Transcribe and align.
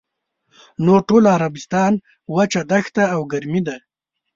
نور 0.85 0.99
ټول 1.09 1.23
عربستان 1.35 1.93
وچه 2.35 2.61
دښته 2.71 3.03
او 3.13 3.21
ګرمي 3.31 3.61
ده. 3.67 3.77